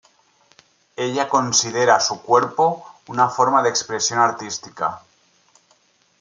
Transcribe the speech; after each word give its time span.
Ella 0.95 1.29
considera 1.29 1.99
su 1.99 2.23
cuerpo 2.23 2.83
una 3.09 3.29
forma 3.29 3.61
de 3.61 3.69
expresión 3.69 4.17
artística. 4.17 5.03